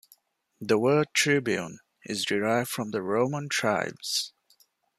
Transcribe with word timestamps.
The 0.59 0.79
word 0.79 1.09
"tribune" 1.13 1.77
is 2.05 2.25
derived 2.25 2.69
from 2.71 2.89
the 2.89 3.03
Roman 3.03 3.49
tribes. 3.49 4.33